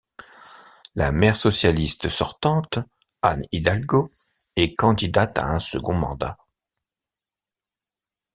La 0.95 1.11
maire 1.11 1.35
socialiste 1.35 2.09
sortante, 2.09 2.79
Anne 3.21 3.45
Hidalgo, 3.51 4.09
est 4.55 4.73
candidate 4.73 5.37
à 5.37 5.45
un 5.45 5.59
second 5.59 5.93
mandat. 5.93 6.39